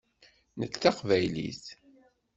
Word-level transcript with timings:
Nekk 0.59 0.75
d 0.77 0.81
taqbaylit. 0.81 1.65